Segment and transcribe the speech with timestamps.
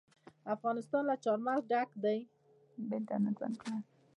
[0.55, 2.19] افغانستان له چار مغز ډک دی.